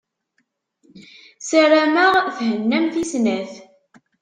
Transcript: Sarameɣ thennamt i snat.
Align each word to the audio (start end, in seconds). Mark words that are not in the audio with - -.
Sarameɣ 1.47 2.13
thennamt 2.37 2.95
i 3.01 3.03
snat. 3.11 3.53